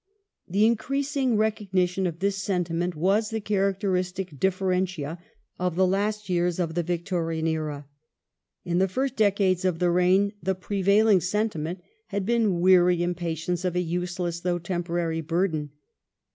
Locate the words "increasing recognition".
0.71-2.07